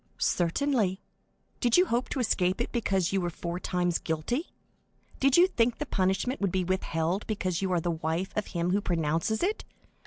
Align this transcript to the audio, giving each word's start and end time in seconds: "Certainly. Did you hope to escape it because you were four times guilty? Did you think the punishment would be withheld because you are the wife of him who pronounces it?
"Certainly. 0.17 0.99
Did 1.59 1.77
you 1.77 1.85
hope 1.85 2.09
to 2.09 2.19
escape 2.19 2.59
it 2.59 2.71
because 2.71 3.13
you 3.13 3.21
were 3.21 3.29
four 3.29 3.59
times 3.59 3.99
guilty? 3.99 4.47
Did 5.19 5.37
you 5.37 5.45
think 5.45 5.77
the 5.77 5.85
punishment 5.85 6.41
would 6.41 6.51
be 6.51 6.63
withheld 6.63 7.27
because 7.27 7.61
you 7.61 7.71
are 7.71 7.79
the 7.79 7.91
wife 7.91 8.35
of 8.35 8.47
him 8.47 8.71
who 8.71 8.81
pronounces 8.81 9.43
it? 9.43 9.63